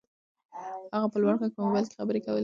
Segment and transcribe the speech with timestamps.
[0.93, 2.39] هغه په لوړ غږ په موبایل کې خبرې کولې.